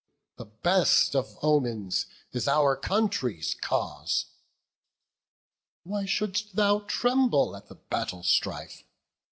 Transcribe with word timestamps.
The 0.37 0.45
best 0.47 1.15
of 1.15 1.37
omens 1.43 2.07
is 2.31 2.47
our 2.47 2.75
country's 2.75 3.53
cause. 3.53 4.25
Why 5.83 6.05
shouldst 6.07 6.55
thou 6.55 6.79
tremble 6.87 7.55
at 7.55 7.67
the 7.67 7.75
battle 7.75 8.23
strife? 8.23 8.83